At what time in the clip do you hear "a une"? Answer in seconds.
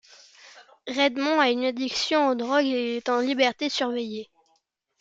1.39-1.63